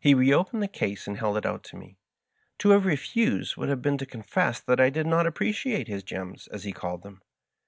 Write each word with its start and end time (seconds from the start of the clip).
He 0.00 0.12
re 0.14 0.32
opened 0.34 0.60
the 0.60 0.66
case 0.66 1.06
and 1.06 1.16
held 1.18 1.36
it 1.36 1.46
out 1.46 1.62
to 1.66 1.76
me. 1.76 1.96
To 2.58 2.70
have 2.70 2.84
refused 2.84 3.56
would 3.56 3.68
have 3.68 3.80
been 3.80 3.96
to 3.98 4.04
confess 4.04 4.58
that 4.58 4.80
I 4.80 4.90
did 4.90 5.06
not 5.06 5.24
appreciate 5.24 5.86
his 5.86 6.02
"gems," 6.02 6.48
as 6.48 6.64
he 6.64 6.72
called 6.72 7.04
them. 7.04 7.22